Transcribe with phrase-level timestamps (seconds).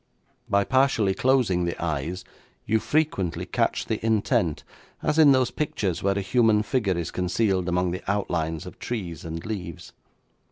[0.49, 2.25] By partially closing the eyes
[2.65, 4.63] you frequently catch the intent,
[5.03, 9.23] as in those pictures where a human figure is concealed among the outlines of trees
[9.23, 9.93] and leaves.